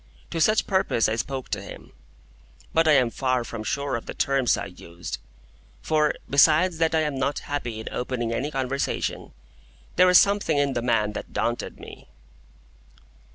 [0.31, 1.91] To such purpose I spoke to him;
[2.73, 5.19] but I am far from sure of the terms I used;
[5.83, 9.31] for, besides that I am not happy in opening any conversation,
[9.97, 12.07] there was something in the man that daunted me.